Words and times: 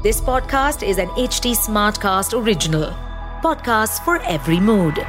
This 0.00 0.20
podcast 0.20 0.84
is 0.88 0.98
an 0.98 1.08
HD 1.10 1.56
Smartcast 1.56 2.32
original. 2.32 2.84
Podcast 3.42 4.04
for 4.04 4.14
every 4.24 4.58
mood. 4.60 5.00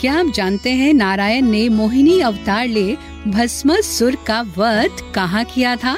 क्या 0.00 0.14
आप 0.20 0.32
जानते 0.34 0.70
हैं 0.70 0.92
नारायण 0.94 1.50
ने 1.50 1.68
मोहिनी 1.68 2.18
अवतार 2.20 2.66
ले 2.68 2.96
भस्मासुर 3.26 4.16
का 4.26 4.40
वध 4.56 5.02
कहाँ 5.14 5.44
किया 5.44 5.76
था 5.76 5.96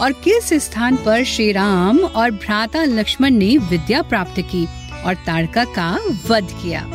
और 0.00 0.12
किस 0.24 0.52
स्थान 0.64 0.96
पर 1.04 1.24
श्री 1.24 1.50
राम 1.52 1.98
और 1.98 2.30
भ्राता 2.30 2.84
लक्ष्मण 2.84 3.34
ने 3.34 3.56
विद्या 3.70 4.02
प्राप्त 4.04 4.40
की 4.52 4.66
और 5.04 5.14
तारका 5.26 5.64
का 5.76 5.90
वध 6.30 6.56
किया 6.62 6.86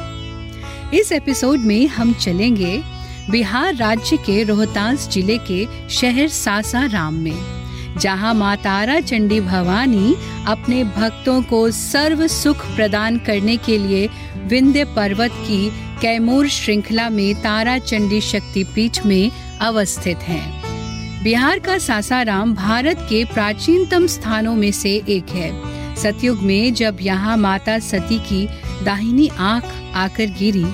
इस 0.93 1.11
एपिसोड 1.11 1.59
में 1.59 1.87
हम 1.87 2.13
चलेंगे 2.15 2.81
बिहार 3.29 3.75
राज्य 3.75 4.17
के 4.17 4.43
रोहतास 4.43 5.09
ज़िले 5.09 5.37
के 5.51 5.65
शहर 5.91 6.27
सासाराम 6.33 7.13
में 7.13 7.58
जहाँ 7.97 8.33
माँ 8.33 8.57
तारा 8.57 8.99
चंडी 8.99 9.39
भवानी 9.41 10.15
अपने 10.47 10.83
भक्तों 10.83 11.41
को 11.41 11.71
सर्व 11.71 12.27
सुख 12.27 12.65
प्रदान 12.75 13.17
करने 13.17 13.57
के 13.57 13.77
लिए 13.77 14.09
विंध्य 14.37 14.83
पर्वत 14.85 15.31
की 15.31 15.69
कैमूर 16.01 16.47
श्रृंखला 16.47 17.09
में 17.09 17.35
तारा 17.35 17.77
चंडी 17.77 18.21
शक्तिपीठ 18.21 19.05
में 19.05 19.31
अवस्थित 19.61 20.17
हैं। 20.17 21.23
बिहार 21.23 21.59
का 21.59 21.77
सासाराम 21.77 22.53
भारत 22.55 22.97
के 22.99 23.25
प्राचीनतम 23.25 24.07
स्थानों 24.07 24.55
में 24.55 24.71
से 24.71 24.95
एक 25.09 25.29
है 25.29 25.69
सतयुग 25.95 26.41
में 26.41 26.73
जब 26.73 26.97
यहाँ 27.01 27.37
माता 27.37 27.79
सती 27.79 28.19
की 28.19 28.47
दाहिनी 28.85 29.27
आँख 29.27 29.63
आकर 29.95 30.25
गिरी, 30.25 30.65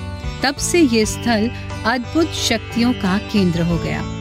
तब 0.42 0.54
से 0.54 0.80
ये 0.80 1.06
स्थल 1.06 1.50
अद्भुत 1.86 2.32
शक्तियों 2.32 2.92
का 2.92 3.18
केंद्र 3.18 3.62
हो 3.62 3.78
गया 3.78 4.15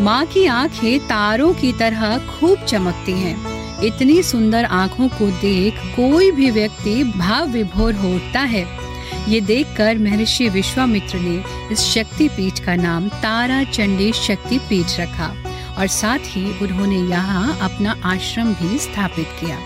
माँ 0.00 0.24
की 0.26 0.46
आँखें 0.46 1.00
तारों 1.00 1.52
की 1.54 1.72
तरह 1.72 2.18
खूब 2.18 2.64
चमकती 2.64 3.12
हैं। 3.12 3.82
इतनी 3.82 4.22
सुंदर 4.22 4.64
आँखों 4.64 5.08
को 5.08 5.26
देख 5.30 5.74
कोई 5.96 6.30
भी 6.30 6.50
व्यक्ति 6.50 7.04
भाव 7.04 7.48
विभोर 7.48 7.94
हो 7.94 8.14
उठता 8.14 8.40
है। 8.40 8.66
ये 9.28 9.40
देखकर 9.40 9.98
महर्षि 9.98 10.48
विश्वामित्र 10.48 11.18
ने 11.18 11.44
इस 11.72 11.80
शक्ति 11.80 12.28
पीठ 12.28 12.58
का 12.58 12.74
नाम 12.76 13.08
तारा 13.08 13.62
चंडी 13.64 14.12
शक्ति 14.12 14.58
पीठ 14.58 15.00
रखा 15.00 15.32
और 15.78 15.86
साथ 15.86 16.18
ही 16.18 16.58
उन्होंने 16.62 16.98
यहाँ 17.10 17.58
अपना 17.60 17.96
आश्रम 18.04 18.54
भी 18.54 18.78
स्थापित 18.78 19.26
किया। 19.40 19.58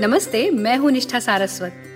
नमस्ते, 0.00 0.50
मैं 0.50 0.76
हूँ 0.76 0.90
निष्ठा 0.90 1.18
सारस्वत। 1.18 1.95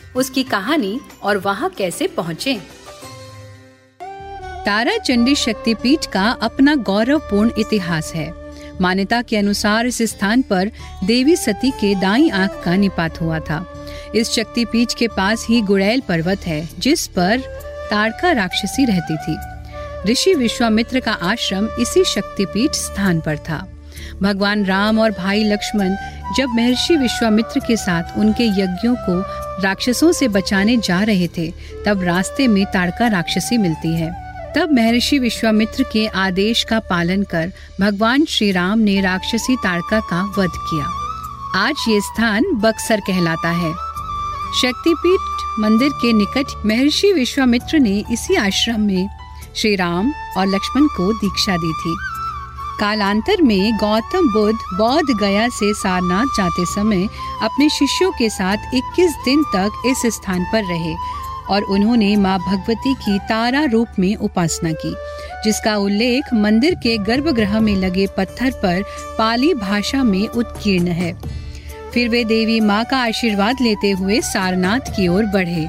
उसकी 0.15 0.43
कहानी 0.43 0.99
और 1.23 1.37
वहाँ 1.37 1.69
कैसे 1.69 2.07
पहुँचे। 2.07 2.61
तारा 4.65 4.97
चंडी 4.97 5.35
शक्तिपीठ 5.35 6.05
का 6.05 6.29
अपना 6.41 6.75
गौरवपूर्ण 6.75 7.51
इतिहास 7.57 8.13
है। 8.13 8.33
मान्यता 8.81 9.21
के 9.21 9.37
अनुसार 9.37 9.85
इस 9.85 10.01
स्थान 10.01 10.41
पर 10.41 10.71
देवी 11.03 11.35
सती 11.35 11.71
के 11.71 11.95
दाई 11.95 12.29
आँख 12.29 12.61
का 12.65 12.75
निपात 12.75 13.21
हुआ 13.21 13.39
था। 13.39 13.85
इस 14.15 14.31
शक्तिपीठ 14.31 14.93
के 14.93 15.07
पास 15.07 15.45
ही 15.49 15.61
गुड़ैल 15.61 16.01
पर्वत 16.01 16.39
है, 16.39 16.69
जिस 16.79 17.07
पर 17.07 17.39
तारका 17.91 18.31
राक्षसी 18.31 18.85
रहती 18.85 19.17
थी। 19.17 19.37
ऋषि 20.11 20.33
विश्वामित्र 20.33 20.99
का 20.99 21.11
आश्रम 21.11 21.69
इसी 21.79 22.03
शक्तिपीठ 22.03 22.71
स्थान 22.71 23.19
पर 23.19 23.37
था। 23.37 23.67
भगवान 24.23 24.65
राम 24.65 24.99
और 24.99 25.11
भाई 25.11 25.43
लक्ष्मण 25.43 25.95
जब 26.37 26.49
महर्षि 26.49 26.95
विश्वामित्र 26.95 27.59
के 27.59 27.77
साथ 27.77 28.17
उनके 28.17 28.43
यज्ञों 28.43 28.95
को 28.95 29.21
राक्षसों 29.61 30.11
से 30.11 30.27
बचाने 30.27 30.77
जा 30.77 31.03
रहे 31.03 31.27
थे, 31.27 31.53
तब 31.85 32.01
रास्ते 32.03 32.47
में 32.47 32.65
ताड़का 32.65 33.07
राक्षसी 33.07 33.57
मिलती 33.57 33.95
है। 33.95 34.31
तब 34.55 34.71
महर्षि 34.71 35.19
विश्वामित्र 35.19 35.83
के 35.83 36.07
आदेश 36.07 36.63
का 36.63 36.79
पालन 36.79 37.23
कर 37.23 37.51
भगवान 37.81 38.25
श्री 38.25 38.51
राम 38.51 38.79
ने 38.79 39.01
राक्षसी 39.01 39.55
ताड़का 39.55 39.99
का 39.99 40.33
वध 40.37 40.49
किया। 40.49 40.85
आज 41.55 41.75
ये 41.87 42.01
स्थान 42.01 42.43
बक्सर 42.53 42.99
कहलाता 42.99 43.49
है। 43.49 43.73
शक्तिपीठ 44.61 45.19
मंदिर 45.59 45.89
के 45.89 46.13
निकट 46.13 46.65
महर्षि 46.65 47.13
विश्वामित्र 47.13 47.79
ने 47.79 48.03
इसी 48.11 48.35
आश्रम 48.35 48.81
में 48.81 49.09
श्री 49.55 49.75
राम 49.75 50.13
और 50.37 50.47
लक्ष्मण 50.47 50.87
को 50.87 51.13
दीक्षा 51.13 51.57
दी 51.57 51.73
थी। 51.73 52.10
कालांतर 52.81 53.41
में 53.41 53.77
गौतम 53.77 54.27
बुद्ध 54.33 54.57
बौद्ध 54.73 55.17
गया 55.17 55.47
से 55.49 55.73
सारनाथ 55.73 56.25
जाते 56.37 56.65
समय 56.65 57.07
अपने 57.43 57.69
शिष्यों 57.69 58.11
के 58.11 58.29
साथ 58.29 58.57
21 58.75 59.11
दिन 59.25 59.43
तक 59.43 59.83
इस 59.85 60.01
स्थान 60.15 60.43
पर 60.43 60.63
रहे 60.63 60.93
और 61.49 61.63
उन्होंने 61.63 62.15
माँ 62.15 62.37
भगवती 62.39 62.93
की 62.93 63.19
तारा 63.19 63.63
रूप 63.63 63.99
में 63.99 64.15
उपासना 64.15 64.71
की, 64.71 64.95
जिसका 65.43 65.75
उल्लेख 65.75 66.33
मंदिर 66.33 66.75
के 66.75 66.97
गर्भगृह 66.97 67.59
में 67.59 67.75
लगे 67.75 68.07
पत्थर 68.07 68.51
पर 68.51 68.83
पाली 69.17 69.53
भाषा 69.53 70.03
में 70.03 70.27
उत्कीर्ण 70.27 70.87
है। 70.87 71.13
फिर 71.93 72.09
वे 72.09 72.23
देवी 72.23 72.59
माँ 72.59 72.83
का 72.85 72.97
आशीर्वाद 72.97 73.61
लेते 73.61 73.91
हुए 73.91 74.21
सारनाथ 74.21 74.79
की 74.79 75.07
ओर 75.07 75.25
बढ़े। 75.25 75.67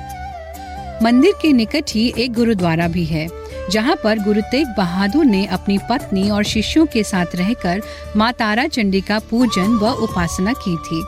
मंदिर 1.04 1.32
के 1.42 1.52
निकट 1.52 1.84
ही 1.90 2.12
एक 2.18 2.32
गुरुद्वारा 2.32 2.88
भी 2.88 3.04
है। 3.04 3.41
जहाँ 3.70 3.96
पर 4.04 4.18
गुरु 4.18 4.40
तेग 4.40 4.66
बहादुर 4.76 5.24
ने 5.24 5.44
अपनी 5.46 5.78
पत्नी 5.90 6.28
और 6.30 6.44
शिष्यों 6.44 6.86
के 6.86 7.02
साथ 7.02 7.34
रहकर 7.36 7.82
माँ 8.16 8.32
तारा 8.32 8.66
चंडी 8.66 9.00
का 9.00 9.18
पूजन 9.30 9.76
व 9.76 9.90
उपासना 10.02 10.52
की 10.52 10.76
थी। 10.76 11.02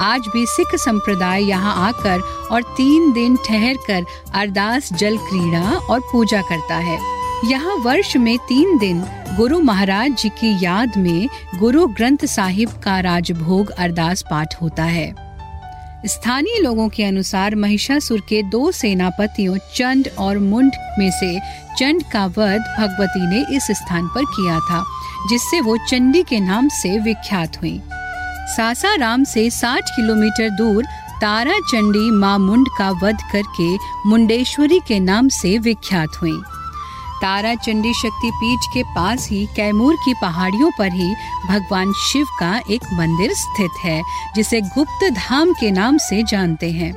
आज 0.00 0.20
भी 0.32 0.44
सिख 0.46 0.74
संप्रदाय 0.74 1.44
यहाँ 1.44 1.74
आकर 1.88 2.20
और 2.52 2.62
तीन 2.76 3.12
दिन 3.12 3.36
ठहर 3.36 3.76
कर 3.86 4.04
अरदास, 4.34 4.92
जल 4.92 5.16
क्रीड़ा 5.18 5.70
और 5.90 6.00
पूजा 6.00 6.42
करता 6.42 6.74
है। 6.74 6.98
यहाँ 7.44 7.76
वर्ष 7.76 8.16
में 8.16 8.36
तीन 8.38 8.78
दिन 8.78 9.04
गुरु 9.36 9.60
महाराज 9.60 10.12
जी 10.12 10.28
की 10.28 10.64
याद 10.64 10.96
में 10.96 11.28
गुरु 11.58 11.86
ग्रंथ 11.86 12.26
साहिब 12.26 12.70
का 12.84 12.98
राजभोग 13.00 13.70
अरदास 13.70 14.22
पाठ 14.22 14.54
होता 14.62 14.84
है। 14.84 15.27
स्थानीय 16.06 16.58
लोगों 16.62 16.88
के 16.88 17.04
अनुसार 17.04 17.54
महिषासुर 17.54 18.20
के 18.20 18.42
दो 18.42 18.70
सेनापतियों 18.72 19.56
चंड 19.74 20.08
और 20.18 20.38
मुंड 20.38 20.72
में 20.98 21.10
से 21.10 21.40
चंड 21.78 22.02
का 22.12 22.26
वध 22.26 22.60
भगवती 22.78 23.26
ने 23.26 23.56
इस 23.56 23.66
स्थान 23.70 24.06
पर 24.06 24.24
किया 24.24 24.58
था, 24.58 24.84
जिससे 25.28 25.60
वो 25.60 25.76
चंडी 25.88 26.22
के 26.22 26.40
नाम 26.40 26.68
से 26.68 26.98
विख्यात 26.98 27.60
हुई। 27.60 27.80
सासाराम 28.56 29.24
से 29.24 29.50
60 29.50 29.90
किलोमीटर 29.96 30.50
दूर 30.50 30.84
तारा 31.20 31.58
चंडी 31.58 32.10
माँ 32.10 32.38
मुंड 32.38 32.66
का 32.78 32.90
वध 32.90 33.18
करके 33.32 33.76
मुंडेश्वरी 34.08 34.80
के 34.88 35.00
नाम 35.00 35.28
से 35.28 35.58
विख्यात 35.58 36.08
हुई। 36.22 36.40
तारा 37.22 37.54
चंडी 37.54 37.92
शक्ति 37.94 38.30
पीठ 38.34 38.60
के 38.74 38.82
पास 38.82 39.28
ही 39.30 39.46
कैमूर 39.56 39.94
की 39.94 40.14
पहाड़ियों 40.14 40.70
पर 40.78 40.92
ही 40.92 41.14
भगवान 41.48 41.92
शिव 41.92 42.26
का 42.40 42.60
एक 42.70 42.84
मंदिर 42.92 43.34
स्थित 43.34 43.70
है, 43.84 44.02
जिसे 44.36 44.60
गुप्त 44.60 45.04
धाम 45.10 45.52
के 45.52 45.70
नाम 45.70 45.98
से 45.98 46.22
जानते 46.22 46.70
हैं। 46.70 46.94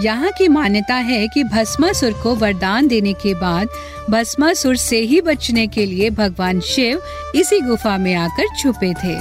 यहाँ 0.00 0.30
की 0.38 0.48
मान्यता 0.48 0.94
है 0.94 1.26
कि 1.28 1.44
भस्मासुर 1.44 2.12
को 2.12 2.34
वरदान 2.34 2.88
देने 2.88 3.12
के 3.12 3.34
बाद 3.34 3.68
भस्मासुर 4.10 4.76
से 4.76 5.00
ही 5.00 5.20
बचने 5.20 5.66
के 5.66 5.86
लिए 5.86 6.10
भगवान 6.10 6.60
शिव 6.60 7.02
इसी 7.34 7.60
गुफा 7.60 7.96
में 7.98 8.14
आकर 8.14 8.56
छुपे 8.58 8.92
थे। 8.94 9.16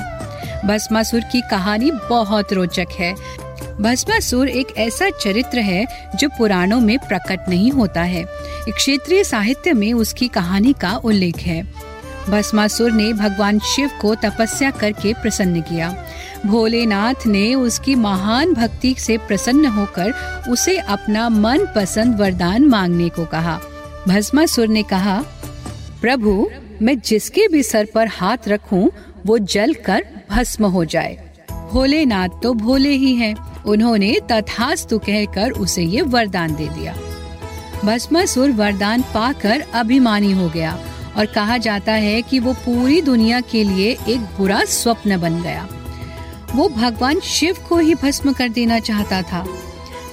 भस्मासुर 0.68 1.22
की 1.22 1.42
कहानी 1.42 1.92
बहुत 2.10 2.54
रोचक 2.54 2.88
है। 2.92 3.16
भस्मासुर 3.82 4.50
एक 4.50 4.68
ऐसा 4.78 5.10
चरित्र 5.10 5.60
है 5.60 6.12
जो 6.16 6.30
पुराणों 6.30 6.80
में 6.80 7.00
प्रकट 7.00 7.50
नहीं 7.50 7.72
होता 7.72 8.02
है। 8.02 8.24
क्षेत्रीय 8.70 9.24
साहित्य 9.24 9.74
में 9.74 9.94
उसकी 9.94 10.28
कहानी 10.28 10.74
का 10.74 10.96
उल्लेख 10.96 11.38
है। 11.38 11.64
भस्मासुर 12.30 12.92
ने 12.92 13.14
भगवान 13.14 13.60
शिव 13.60 13.90
को 14.02 14.16
तपस्या 14.16 14.72
करके 14.72 15.14
प्रसन्न 15.14 15.62
किया। 15.62 16.06
भोलेनाथ 16.46 17.28
ने 17.28 17.56
उसकी 17.56 17.96
महान 17.96 18.54
भक्ति 18.54 18.96
से 19.00 19.18
प्रसन्न 19.18 19.66
होकर 19.66 20.14
उसे 20.50 20.78
अपना 20.78 21.30
मन 21.30 21.68
पसंद 21.76 22.20
वरदान 22.20 22.66
मांगने 22.66 23.10
को 23.10 23.26
कहा। 23.26 23.60
भस्मासुर 24.08 24.68
ने 24.68 24.84
कहा, 24.84 25.24
प्रभु, 26.02 26.50
मैं 26.82 27.00
जिसके 27.00 27.48
भी 27.48 27.64
सर 27.64 27.88
पर 27.96 28.08
हाथ 28.08 28.48
रखूँ, 28.48 28.90
वो 29.26 29.38
जल 29.38 29.74
कर 29.74 30.06
भस्म 30.32 30.66
हो 30.66 30.86
जाए। 30.86 31.18
भोलेनाथ 31.72 32.30
तो 32.44 32.54
भोले 32.54 32.90
ही 32.90 33.16
हैं। 33.16 33.55
उन्होंने 33.68 34.20
तथास्तु 34.32 35.00
कहकर 35.00 35.52
उसे 35.52 35.84
ये 35.84 36.02
वरदान 36.02 36.56
दे 36.56 36.68
दिया। 36.68 36.96
भस्मासुर 37.86 38.52
वरदान 38.52 39.02
पाकर 39.02 39.66
अभिमानी 39.74 40.32
हो 40.32 40.50
गया 40.50 40.80
और 41.18 41.26
कहा 41.26 41.58
जाता 41.58 41.92
है 41.92 42.22
कि 42.22 42.40
वो 42.40 42.54
पूरी 42.54 43.02
दुनिया 43.02 43.42
के 43.42 43.64
लिए 43.64 43.98
एक 44.08 44.20
बुरा 44.20 44.64
स्वप्न 44.66 45.22
बन 45.22 45.42
गया। 45.42 45.68
वो 46.56 46.70
भगवान 46.70 47.20
शिव 47.20 47.58
को 47.70 47.78
ही 47.78 47.96
भस्म 47.96 48.34
कर 48.34 48.50
देना 48.50 48.80
चाहता 48.80 49.22
था। 49.22 49.48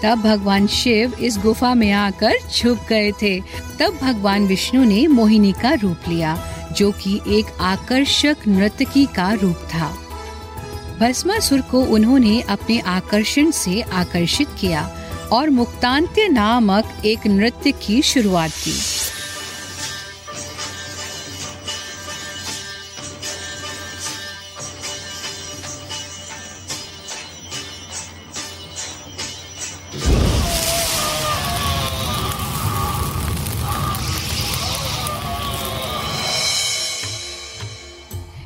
तब 0.02 0.18
भगवान 0.18 0.66
शिव 0.66 1.14
इस 1.20 1.38
गुफा 1.38 1.74
में 1.74 1.92
आकर 1.92 2.32
छुप 2.50 2.78
गए 2.88 3.12
थे। 3.12 3.40
तब 3.80 3.98
भगवान 4.02 4.46
विष्णु 4.46 4.84
ने 4.84 5.06
मोहिनी 5.06 5.52
का 5.52 5.72
रूप 5.72 5.98
लिया, 6.08 6.48
जो 6.72 6.92
कि 6.92 7.20
एक 7.28 7.46
आकर्षक 7.60 8.36
नृत्यकी 8.48 9.04
का 9.06 9.32
रूप 9.32 9.56
था। 9.56 9.98
भस्मासुर 11.02 11.60
को 11.60 11.84
उन्होंने 11.84 12.40
अपने 12.40 12.78
आकर्षण 12.78 13.50
से 13.50 13.80
आकर्षित 13.80 14.48
किया 14.60 14.90
और 15.32 15.50
मुक्तांत्य 15.50 16.28
नामक 16.28 16.92
एक 17.04 17.26
नृत्य 17.26 17.72
की 17.72 18.02
शुरुआत 18.02 18.50
की। 18.50 19.01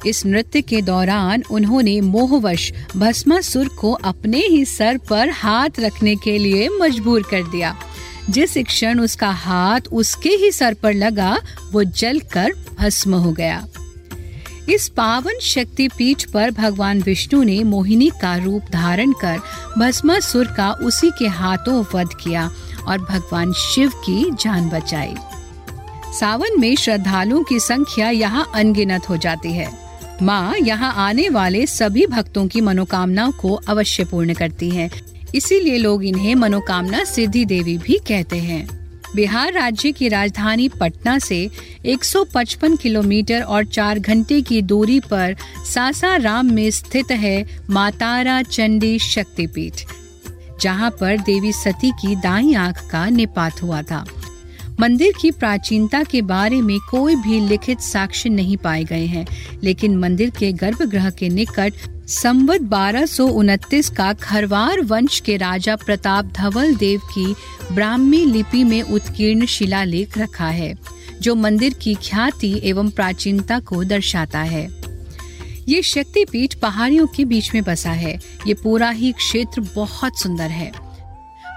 इस 0.07 0.27
नृत्य 0.27 0.63
के 0.63 0.83
दौरान 0.83 1.43
उन्होंने 1.51 2.01
मोहवश 2.01 2.73
भस्मासुर 2.97 3.69
को 3.69 3.93
अपने 3.93 4.39
ही 4.39 4.65
सर 4.65 4.99
पर 4.99 5.31
हाथ 5.31 5.71
रखने 5.81 6.17
के 6.17 6.39
लिए 6.39 6.69
मजबूर 6.69 7.23
कर 7.23 7.43
दिया। 7.43 7.77
जिस 8.31 8.59
क्षण 8.59 9.01
उसका 9.01 9.31
हाथ 9.31 9.81
उसके 9.93 10.29
ही 10.29 10.53
सर 10.53 10.75
पर 10.75 10.93
लगा, 10.93 11.39
वो 11.73 11.85
जलकर 11.85 12.53
भस्म 12.81 13.15
हो 13.15 13.33
गया। 13.33 13.67
इस 14.69 14.89
पावन 14.89 15.39
शक्ति 15.43 15.89
पीठ 15.89 16.25
पर 16.25 16.51
भगवान 16.51 17.03
विष्णु 17.03 17.43
ने 17.43 17.65
मोहिनी 17.65 18.11
का 18.23 18.37
रूप 18.37 18.63
धारण 18.73 19.13
कर 19.13 19.39
भस्मासुर 19.79 20.47
का 20.47 20.73
उसी 20.73 21.11
के 21.11 21.27
हाथों 21.27 21.85
वध 21.95 22.09
किया 22.21 22.51
और 22.89 22.99
भगवान 22.99 23.53
शिव 23.53 23.89
की 23.89 24.31
जान 24.31 24.69
बचाई। 24.69 25.15
सावन 26.21 26.61
में 26.61 26.77
श्रद्धालुओं 26.77 27.43
की 27.43 27.61
संख्या 27.61 28.11
यहाँ 28.11 28.51
अनगिनत 28.55 29.09
हो 29.09 29.17
जाती 29.17 29.53
है। 29.53 29.86
माँ 30.23 30.57
यहाँ 30.59 30.93
आने 30.99 31.29
वाले 31.29 31.67
सभी 31.67 32.07
भक्तों 32.07 32.47
की 32.49 32.61
मनोकामनाओं 32.61 33.33
को 33.33 33.53
अवश्य 33.69 34.05
पूर्ण 34.05 34.35
करती 34.35 34.71
है। 34.71 34.91
इसीलिए 35.35 35.79
लोग 35.79 36.05
इन्हें 36.05 36.35
मनोकामना 36.35 37.05
सिद्धि 37.05 37.45
देवी 37.45 37.77
भी 37.79 37.99
कहते 38.09 38.37
हैं। 38.37 38.67
बिहार 39.15 39.53
राज्य 39.53 39.93
की 39.93 40.09
राजधानी 40.09 40.69
पटना 40.69 41.19
से 41.19 41.39
155 41.87 42.77
किलोमीटर 42.77 43.43
और 43.43 43.65
चार 43.65 43.99
घंटे 43.99 44.41
की 44.43 44.63
दूरी 44.63 44.99
पर 45.01 45.37
सासाराम 45.67 46.53
में 46.53 46.71
स्थित 46.71 47.11
है 47.11 47.45
मातारा 47.71 48.43
चंडी 48.43 48.99
शक्तिपीठ, 48.99 49.85
जहाँ 50.61 50.91
पर 50.91 51.17
देवी 51.19 51.53
सती 51.53 51.91
की 51.91 52.17
दाई 52.17 52.55
आँख 52.55 52.89
का 52.91 53.09
निपात 53.09 53.63
हुआ 53.63 53.83
था। 53.83 54.05
मंदिर 54.81 55.13
की 55.21 55.31
प्राचीनता 55.31 56.03
के 56.03 56.23
बारे 56.23 56.61
में 56.61 56.79
कोई 56.91 57.17
भी 57.17 57.41
लिखित 57.41 57.81
साक्ष्य 57.81 58.29
नहीं 58.29 58.57
पाए 58.57 58.85
गए 58.85 59.07
हैं, 59.07 59.27
लेकिन 59.63 59.97
मंदिर 59.97 60.31
के 60.31 60.53
गर्भगृह 60.53 61.11
के 61.11 61.29
निकट 61.29 61.75
संवत 62.09 62.61
बारह 62.61 63.07
का 63.97 64.13
खरवार 64.13 64.81
वंश 64.81 65.21
के 65.21 65.37
राजा 65.37 65.77
प्रताप 65.77 66.25
धवल 66.25 66.75
देव 66.75 67.01
की 67.01 67.35
ब्राह्मी 67.73 68.25
लिपि 68.25 68.65
में 68.65 68.83
उत्कीर्ण 68.83 69.47
शिलालेख 69.47 70.19
रखा 70.19 70.49
है, 70.49 70.79
जो 71.23 71.35
मंदिर 71.35 71.75
की 71.75 71.95
ख्याति 71.95 72.61
एवं 72.65 72.91
प्राचीनता 72.91 73.61
को 73.61 73.85
दर्शाता 73.85 74.39
है। 74.39 74.69
ये 75.69 75.83
शक्तिपीठ 75.83 76.55
पहाड़ियों 76.55 77.07
के 77.07 77.25
बीच 77.25 77.55
में 77.55 77.63
बसा 77.65 77.91
है। 77.91 78.21
ये 78.47 78.55
पूरा 78.55 78.91
ही 78.91 79.13
क्षेत्र 79.13 79.61
बहुत 79.75 80.21
सुंदर 80.21 80.51
है। 80.51 80.73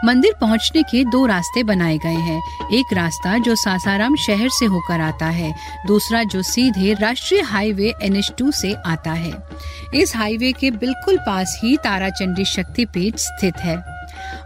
मंदिर 0.06 0.34
पहुँचने 0.42 0.84
के 0.84 1.04
दो 1.04 1.26
रास्ते 1.26 1.64
बनाए 1.64 1.98
गए 1.98 2.14
हैं। 2.14 2.68
एक 2.74 2.94
रास्ता 2.94 3.38
जो 3.38 3.56
सासाराम 3.56 4.16
शहर 4.16 4.50
से 4.50 4.66
होकर 4.66 5.02
आता 5.02 5.26
है, 5.26 5.56
दूसरा 5.88 6.24
जो 6.24 6.42
सीधे 6.42 6.94
राष्ट्रीय 6.94 7.42
हाईवे 7.42 7.94
एन 8.02 8.22
से 8.42 8.74
आता 8.74 9.12
है। 9.12 9.34
इस 9.94 10.16
हाईवे 10.16 10.52
के 10.52 10.72
बिल्कुल 10.72 11.18
पास 11.18 11.60
ही 11.64 11.78
ताराचंडी 11.78 12.46
शक्तिपीठ 12.46 13.16
स्थित 13.16 13.58
है। 13.58 14.00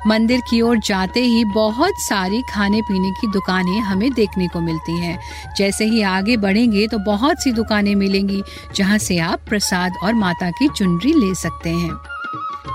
मंदिर 0.08 0.40
की 0.40 0.62
ओर 0.62 0.78
जाते 0.78 1.20
ही 1.20 1.46
बहुत 1.46 1.94
सारी 1.98 2.42
खाने 2.54 2.82
पीने 2.82 3.12
की 3.12 3.28
दुकानें 3.28 3.80
हमें 3.80 4.14
देखने 4.14 4.48
को 4.48 4.60
मिलती 4.60 4.98
हैं। 4.98 5.20
जैसे 5.58 5.86
ही 5.86 6.02
आगे 6.02 6.38
बढ़ेंगे 6.38 6.88
तो 6.88 6.98
बहुत 6.98 7.44
सी 7.44 7.52
दुकानें 7.52 7.96
मिलेंगी, 7.96 8.44
जहाँ 8.76 8.98
से 8.98 9.18
आप 9.18 9.40
प्रसाद 9.50 9.94
और 10.04 10.14
माता 10.14 10.50
की 10.50 10.68
चुनरी 10.68 11.14
ले 11.14 11.36
सकते 11.36 11.70
हैं। 11.70 12.12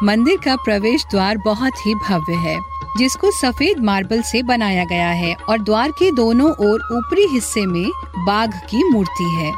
मंदिर 0.02 0.36
का 0.36 0.56
प्रवेश 0.56 1.04
द्वार 1.10 1.38
बहुत 1.38 1.86
ही 1.86 1.94
भव्य 1.94 2.34
है, 2.38 2.58
जिसको 2.98 3.30
सफ़ेद 3.30 3.78
मार्बल 3.84 4.22
से 4.22 4.42
बनाया 4.42 4.84
गया 4.84 5.08
है 5.08 5.34
और 5.48 5.62
द्वार 5.62 5.90
के 5.90 6.10
दोनों 6.12 6.50
ओर 6.50 6.88
ऊपरी 6.92 7.26
हिस्से 7.26 7.66
में 7.66 7.90
बाघ 8.18 8.50
की 8.70 8.84
मूर्ति 8.90 9.30
है। 9.34 9.52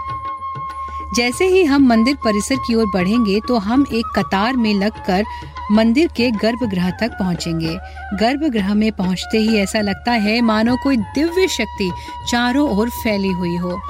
जैसे 1.17 1.47
ही 1.47 1.65
हम 1.65 1.87
मंदिर 1.87 2.17
परिसर 2.25 2.57
की 2.57 2.75
ओर 2.75 2.87
बढ़ेंगे 2.87 3.41
तो 3.49 3.59
हम 3.59 3.85
एक 3.93 4.13
कतार 4.17 4.57
में 4.57 4.75
लगकर 4.75 5.25
मंदिर 5.73 6.07
के 6.07 6.31
गर्भगृह 6.33 6.91
तक 6.91 7.11
पहुँचेंगे। 7.11 7.77
गर्भगृह 8.21 8.73
में 8.75 8.91
पहुँचते 8.93 9.39
ही 9.39 9.57
ऐसा 9.57 9.81
लगता 9.81 10.13
है, 10.13 10.41
मानो 10.41 10.77
कोई 10.77 10.97
दिव्य 10.97 11.49
शक्ति 11.49 11.91
चारों 12.31 12.69
ओर 12.71 12.91
फैली 12.91 13.31
हुई 13.31 13.57
हो। 13.57 13.81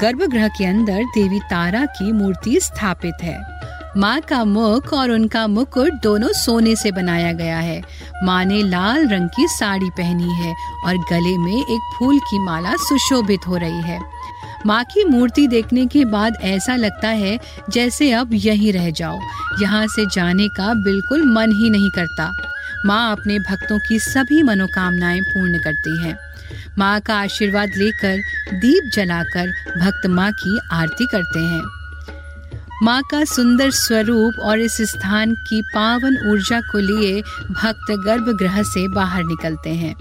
गर्भगृह 0.00 0.48
के 0.48 0.64
अंदर 0.64 1.04
देवी 1.14 1.40
तारा 1.40 1.84
की 1.86 2.12
मूर्ति 2.12 2.58
स्थापित 2.60 3.22
है। 3.22 3.38
माँ 3.96 4.20
का 4.20 4.44
मुख 4.44 4.92
और 4.92 5.10
उनका 5.10 5.46
मुकुट 5.46 5.92
दोनों 5.92 6.28
सोने 6.32 6.76
से 6.76 6.90
बनाया 6.92 7.32
गया 7.32 7.58
है। 7.58 7.82
माँ 8.24 8.44
ने 8.44 8.62
लाल 8.62 9.08
रंग 9.08 9.28
की 9.28 9.46
साड़ी 9.48 9.90
पहनी 9.90 10.34
है 10.34 10.54
और 10.86 10.96
गले 10.96 11.36
में 11.38 11.56
एक 11.56 11.96
फूल 11.98 12.18
की 12.18 12.38
माला 12.38 12.74
सुशोभित 12.76 13.46
हो 13.48 13.56
रही 13.56 13.80
है। 13.82 14.00
माँ 14.66 14.84
की 14.84 15.04
मूर्ति 15.04 15.46
देखने 15.46 15.86
के 15.86 16.04
बाद 16.04 16.36
ऐसा 16.42 16.76
लगता 16.76 17.08
है 17.08 17.38
जैसे 17.70 18.12
अब 18.12 18.30
यहीं 18.34 18.72
रह 18.72 18.90
जाओ। 18.90 19.18
यहाँ 19.62 19.86
से 19.86 20.06
जाने 20.06 20.48
का 20.48 20.74
बिल्कुल 20.74 21.22
मन 21.32 21.52
ही 21.52 21.70
नहीं 21.70 21.90
करता। 21.90 22.30
माँ 22.86 23.12
अपने 23.12 23.38
भक्तों 23.38 23.78
की 23.78 23.98
सभी 23.98 24.42
मनोकामनाएँ 24.42 25.20
पूर्ण 25.20 25.58
करती 25.58 26.02
है। 26.02 26.16
माँ 26.78 27.00
का 27.00 27.14
आशीर्वाद 27.14 27.68
लेकर 27.76 28.16
दीप 28.52 28.90
जलाकर 28.94 29.50
भक्त 29.80 30.06
माँ 30.06 30.32
की 30.32 30.58
आरती 30.72 31.06
करते 31.06 31.38
हैं। 31.38 31.79
माँ 32.82 33.02
का 33.02 33.24
सुंदर 33.24 33.70
स्वरूप 33.70 34.34
और 34.42 34.60
इस 34.60 34.76
स्थान 34.80 35.34
की 35.34 35.62
पावन 35.62 36.30
ऊर्जा 36.32 36.60
को 36.60 36.78
लिए 36.78 37.22
भक्त 37.50 37.90
गर्भगृह 37.90 38.62
से 38.62 38.88
बाहर 38.88 39.24
निकलते 39.24 39.70
हैं। 39.70 39.94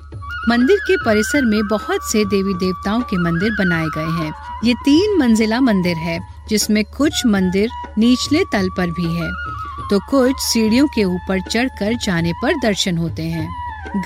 मंदिर 0.49 0.77
के 0.77 0.97
परिसर 0.97 1.41
में 1.41 1.67
बहुत 1.67 1.99
से 2.03 2.25
देवी 2.25 2.53
देवताओं 2.53 3.01
के 3.01 3.17
मंदिर 3.17 3.51
बनाए 3.51 3.85
गए 3.85 4.23
हैं। 4.23 4.33
ये 4.63 4.73
तीन 4.73 5.19
मंजिला 5.19 5.61
मंदिर 5.61 5.95
है, 5.95 6.19
जिसमें 6.49 6.83
कुछ 6.85 7.25
मंदिर 7.25 7.69
निचले 7.97 8.43
तल 8.51 8.69
पर 8.77 8.87
भी 8.87 9.15
है। 9.15 9.31
तो 9.89 9.99
कुछ 10.09 10.35
सीढ़ियों 10.39 10.87
के 10.87 11.03
ऊपर 11.03 11.41
चढ़कर 11.41 11.93
जाने 11.93 12.33
पर 12.33 12.53
दर्शन 12.53 12.97
होते 12.97 13.23
हैं। 13.23 13.49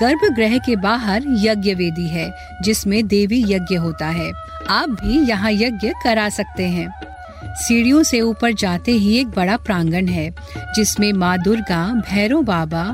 गर्भगृह 0.00 0.58
के 0.58 0.76
बाहर 0.76 1.22
यज्ञ 1.26 1.74
वेदी 1.74 2.08
है, 2.08 2.58
जिसमें 2.62 3.06
देवी 3.06 3.44
यज्ञ 3.48 3.74
होता 3.74 4.06
है। 4.06 4.32
आप 4.70 4.88
भी 4.88 5.28
यहाँ 5.28 5.50
यज्ञ 5.52 5.92
करा 6.04 6.28
सकते 6.28 6.62
हैं। 6.62 7.13
सीढ़ियों 7.56 8.02
से 8.02 8.20
ऊपर 8.20 8.52
जाते 8.52 8.92
ही 8.92 9.16
एक 9.18 9.28
बड़ा 9.28 9.56
प्रांगण 9.56 10.06
है, 10.06 10.30
जिसमें 10.76 11.12
माँ 11.12 11.36
दुर्गा, 11.38 11.84
भैरव 12.10 12.42
बाबा, 12.42 12.84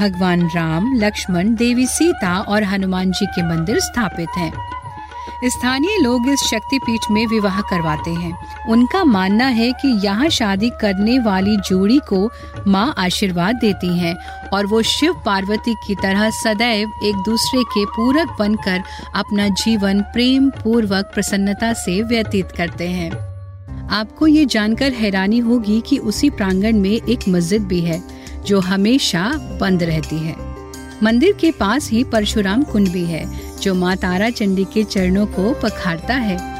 भगवान 0.00 0.48
राम, 0.56 0.94
लक्ष्मण, 0.94 1.54
देवी 1.54 1.86
सीता 1.86 2.38
और 2.38 2.62
हनुमान 2.62 3.12
जी 3.12 3.26
के 3.26 3.42
मंदिर 3.42 3.80
स्थापित 3.80 4.38
हैं। 4.38 4.52
स्थानीय 5.44 5.96
लोग 5.98 6.28
इस 6.28 6.40
शक्तिपीठ 6.40 7.10
में 7.10 7.26
विवाह 7.26 7.60
करवाते 7.60 8.10
हैं 8.10 8.32
उनका 8.68 9.02
मानना 9.04 9.46
है 9.46 9.72
कि 9.72 9.88
यहाँ 10.04 10.28
शादी 10.28 10.70
करने 10.70 11.18
वाली 11.18 11.56
जोड़ी 11.56 11.98
को 12.08 12.30
माँ 12.66 12.94
आशीर्वाद 12.98 13.56
देती 13.56 13.98
हैं 13.98 14.14
और 14.48 14.66
वो 14.66 14.82
शिव 14.82 15.22
पार्वती 15.26 15.74
की 15.86 15.94
तरह 15.94 16.30
सदैव 16.30 16.92
एक 17.04 17.22
दूसरे 17.26 17.62
के 17.64 17.84
पूरक 17.86 18.36
बनकर 18.38 18.82
अपना 19.14 19.48
जीवन 19.64 20.00
प्रेम 20.02 20.50
पूर्वक 20.62 21.10
प्रसन्नता 21.14 21.72
से 21.72 22.02
व्यतीत 22.02 22.52
करते 22.52 22.88
हैं 22.88 23.33
आपको 23.90 24.26
ये 24.26 24.44
जानकर 24.44 24.92
हैरानी 24.92 25.38
होगी 25.38 25.80
कि 25.80 25.98
उसी 25.98 26.30
प्रांगण 26.30 26.76
में 26.76 26.90
एक 26.90 27.28
मस्जिद 27.28 27.62
भी 27.62 27.80
है, 27.80 28.02
जो 28.46 28.60
हमेशा 28.60 29.30
बंद 29.60 29.82
रहती 29.82 30.16
है। 30.16 30.36
मंदिर 31.02 31.32
के 31.32 31.50
पास 31.50 31.90
ही 31.90 32.04
परशुराम 32.04 32.62
कुंड 32.62 32.88
भी 32.88 33.04
है, 33.04 33.30
जो 33.60 33.74
माँ 33.74 33.96
तारा 33.96 34.30
चंडी 34.30 34.64
के 34.64 34.84
चरणों 34.84 35.26
को 35.26 35.52
पखारता 35.52 36.14
है। 36.14 36.54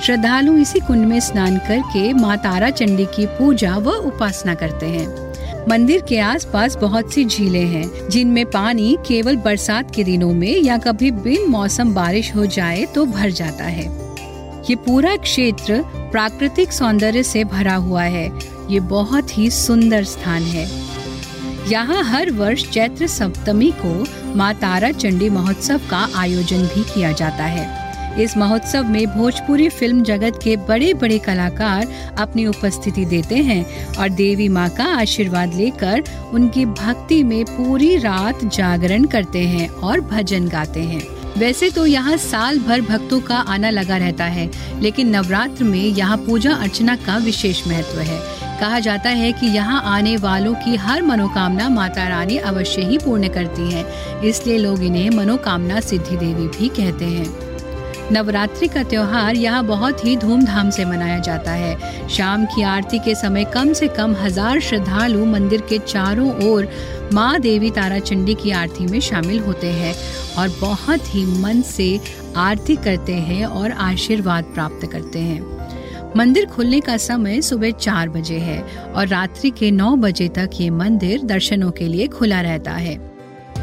श्रद्धालु 0.00 0.58
इसी 0.58 0.80
कुंड 0.80 1.06
में 1.06 1.20
स्नान 1.20 1.58
करके 1.58 2.12
माँ 2.12 2.36
तारा 2.36 2.70
चंडी 2.70 3.04
की 3.04 3.26
पूजा 3.26 3.76
व 3.76 3.90
उपासना 3.90 4.54
करते 4.54 4.86
हैं। 4.86 5.30
मंदिर 5.68 6.02
के 6.08 6.18
आसपास 6.18 6.76
बहुत 6.76 7.12
सी 7.12 7.24
झीलें 7.24 7.66
हैं, 7.66 8.08
जिनमें 8.08 8.46
पानी 8.46 8.98
केवल 9.08 9.36
बरसात 9.36 9.94
के 9.94 10.04
दिनों 10.04 10.32
में 10.32 10.60
या 10.60 10.78
कभी 10.78 11.10
बिन 11.10 11.46
मौसम 11.48 11.94
बारिश 11.94 12.34
हो 12.36 12.46
जाए 12.46 12.84
तो 12.84 13.06
भर 13.06 13.30
जाता 13.30 13.64
है। 13.64 14.09
ये 14.68 14.74
पूरा 14.76 15.16
क्षेत्र 15.16 15.82
प्राकृतिक 16.12 16.72
सौंदर्य 16.72 17.22
से 17.22 17.44
भरा 17.44 17.74
हुआ 17.74 18.02
है। 18.02 18.26
ये 18.70 18.80
बहुत 18.80 19.36
ही 19.38 19.50
सुंदर 19.50 20.04
स्थान 20.04 20.42
है। 20.42 20.68
यहाँ 21.70 22.02
हर 22.04 22.30
वर्ष 22.30 22.68
चैत्र 22.70 23.06
सप्तमी 23.06 23.70
को 23.76 23.94
माँ 24.36 24.54
तारा 24.54 24.90
चंडी 24.92 25.28
महोत्सव 25.30 25.80
का 25.90 26.08
आयोजन 26.16 26.62
भी 26.64 26.82
किया 26.84 27.12
जाता 27.12 27.44
है। 27.44 28.22
इस 28.22 28.36
महोत्सव 28.36 28.84
में 28.84 29.06
भोजपुरी 29.06 29.68
फ़िल्म 29.68 30.02
जगत 30.02 30.38
के 30.44 30.56
बड़े 30.68 30.92
बड़े 30.94 31.18
कलाकार 31.18 31.86
अपनी 32.18 32.46
उपस्थिति 32.46 33.04
देते 33.04 33.36
हैं 33.42 33.94
और 33.96 34.08
देवी 34.08 34.48
माँ 34.48 34.68
का 34.68 34.84
आशीर्वाद 34.94 35.54
लेकर 35.54 36.02
उनकी 36.32 36.64
भक्ति 36.66 37.22
में 37.22 37.44
पूरी 37.46 37.96
रात 37.98 38.44
जागरण 38.44 39.04
करते 39.04 39.46
हैं 39.46 39.68
और 39.68 40.00
भजन 40.00 40.48
गाते 40.48 40.80
हैं। 40.82 41.19
वैसे 41.38 41.70
तो 41.70 41.84
यहाँ 41.86 42.16
साल 42.16 42.58
भर 42.58 42.80
भक्तों 42.80 43.20
का 43.20 43.36
आना 43.48 43.70
लगा 43.70 43.96
रहता 43.96 44.24
है, 44.26 44.50
लेकिन 44.80 45.08
नवरात्र 45.08 45.64
में 45.64 45.78
यहाँ 45.78 46.16
पूजा 46.18 46.54
अर्चना 46.54 46.96
का 46.96 47.16
विशेष 47.18 47.66
महत्व 47.68 47.98
है। 48.00 48.18
कहा 48.60 48.78
जाता 48.78 49.10
है 49.10 49.32
कि 49.32 49.46
यहाँ 49.46 49.82
आने 49.86 50.16
वालों 50.16 50.54
की 50.54 50.76
हर 50.76 51.02
मनोकामना 51.02 51.68
माता 51.68 52.08
रानी 52.08 52.36
अवश्य 52.38 52.82
ही 52.82 52.98
पूर्ण 52.98 53.28
करती 53.28 53.70
है, 53.72 53.84
इसलिए 54.24 54.58
लोग 54.58 54.82
इन्हें 54.82 55.08
मनोकामना 55.10 55.80
सिद्धि 55.80 56.16
देवी 56.16 56.46
भी 56.48 56.68
कहते 56.70 57.04
हैं। 57.04 57.49
नवरात्रि 58.12 58.68
का 58.68 58.82
त्योहार 58.82 59.36
यहाँ 59.36 59.64
बहुत 59.66 60.04
ही 60.04 60.16
धूमधाम 60.16 60.70
से 60.70 60.84
मनाया 60.84 61.18
जाता 61.18 61.52
है। 61.52 62.08
शाम 62.08 62.44
की 62.44 62.62
आरती 62.62 62.98
के 62.98 63.14
समय 63.14 63.44
कम 63.44 63.72
से 63.72 63.88
कम 63.88 64.14
हज़ार 64.14 64.60
श्रद्धालु 64.60 65.24
मंदिर 65.24 65.60
के 65.60 65.78
चारों 65.78 66.30
ओर 66.44 66.68
माँ 67.12 67.38
देवी 67.40 67.70
तारा 67.70 67.98
चंडी 67.98 68.34
की 68.34 68.50
आरती 68.50 68.86
में 68.86 68.98
शामिल 69.00 69.38
होते 69.40 69.70
हैं 69.72 69.94
और 70.38 70.48
बहुत 70.60 71.14
ही 71.14 71.24
मन 71.42 71.62
से 71.62 71.98
आरती 72.36 72.76
करते 72.76 73.14
हैं 73.14 73.44
और 73.44 73.70
आशीर्वाद 73.70 74.44
प्राप्त 74.44 74.86
करते 74.92 75.18
हैं। 75.18 75.58
मंदिर 76.16 76.46
खुलने 76.46 76.80
का 76.80 76.96
समय 76.96 77.40
सुबह 77.42 77.70
चार 77.70 78.08
बजे 78.08 78.38
है 78.38 78.62
और 78.86 79.06
रात्रि 79.06 79.50
के 79.50 79.70
नौ 79.70 79.94
बजे 79.96 80.28
तक 80.28 80.50
ये 80.60 80.70
मंदिर 80.70 81.22
दर्शनों 81.24 81.70
के 81.70 81.88
लिए 81.88 82.06
खुला 82.08 82.40
रहता 82.40 82.72
है। 82.72 83.09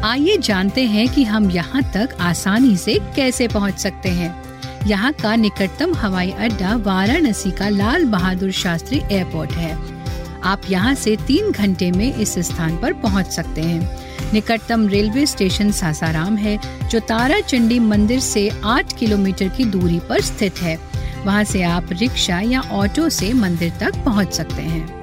आइए 0.04 0.36
जानते 0.36 0.82
हैं 0.84 1.08
कि 1.08 1.24
हम 1.24 1.50
यहाँ 1.50 1.82
तक 1.82 2.16
आसानी 2.20 2.76
से 2.76 2.94
कैसे 3.16 3.48
पहुँच 3.48 3.78
सकते 3.78 4.08
हैं। 4.08 4.42
यहाँ 4.86 5.12
का 5.12 5.34
निकटतम 5.36 5.94
हवाई 5.94 6.30
अड्डा 6.30 6.74
वाराणसी 6.76 7.50
का 7.50 7.68
लाल 7.68 8.04
बहादुर 8.04 8.50
शास्त्री 8.50 9.00
एयरपोर्ट 9.12 9.52
है। 9.52 9.72
आप 10.44 10.60
यहाँ 10.70 10.94
से 10.94 11.16
तीन 11.16 11.50
घंटे 11.52 11.90
में 11.90 12.14
इस 12.14 12.38
स्थान 12.38 12.76
पर 12.76 12.92
पहुँच 12.92 13.26
सकते 13.26 13.62
हैं। 13.62 14.32
निकटतम 14.32 14.86
रेलवे 14.88 15.26
स्टेशन 15.26 15.70
सासाराम 15.70 16.36
है, 16.36 16.58
जो 16.90 17.00
तारा 17.00 17.40
चंडी 17.40 17.78
मंदिर 17.78 18.20
से 18.20 18.50
आठ 18.64 18.98
किलोमीटर 18.98 19.48
की 19.48 19.64
दूरी 19.64 19.98
पर 19.98 20.20
स्थित 20.20 20.58
है। 20.58 20.78
वहाँ 21.24 21.44
से 21.44 21.62
आप 21.62 21.88
रिक्शा 21.92 22.40
या 22.40 22.60
ऑटो 22.60 23.08
से 23.08 23.32
मंदिर 23.32 23.72
तक 23.80 24.04
पहुँच 24.04 24.32
सकते 24.32 24.62
हैं। 24.62 24.97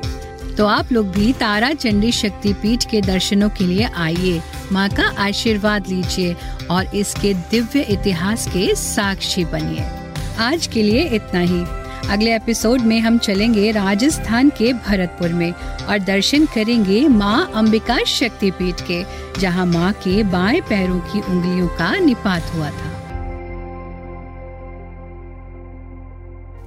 तो 0.58 0.66
आप 0.66 0.92
लोग 0.92 1.08
भी 1.12 1.32
तारा 1.34 1.72
चंडी 1.74 2.12
शक्ति 2.12 2.54
पीठ 2.54 2.84
के 2.92 3.02
दर्शनों 3.02 3.50
के 3.50 3.64
लिए 3.64 3.90
आइए। 3.96 4.42
माँ 4.72 4.90
का 4.90 5.08
आशीर्वाद 5.20 5.88
लीजिए 5.88 6.36
और 6.72 6.96
इसके 6.96 7.34
दिव्य 7.52 7.82
इतिहास 7.90 8.48
के 8.48 8.76
साक्षी 8.76 9.46
बनिए। 9.46 9.86
आज 10.40 10.68
के 10.68 10.84
लिए 10.84 11.04
इतना 11.08 11.40
ही। 11.40 11.64
अगले 12.10 12.36
एपिसोड 12.36 12.82
में 12.82 13.00
हम 13.00 13.18
चलेंगे 13.18 13.72
राजस्थान 13.72 14.50
के 14.50 14.74
भरतपुर 14.74 15.30
में 15.30 15.52
और 15.52 16.00
दर्शन 16.00 16.46
करेंगे 16.46 17.08
माँ 17.08 17.52
अंबिका 17.56 18.04
शक्तिपीठ 18.08 18.82
के, 18.82 19.04
जहाँ 19.40 19.66
माँ 19.66 19.92
के 19.94 20.24
बाएँ 20.24 20.62
पैरों 20.62 21.00
की 21.00 21.22
उंगलियों 21.22 21.68
का 21.68 21.96
निपात 21.96 22.54
हुआ 22.54 22.70
था। 22.70 22.95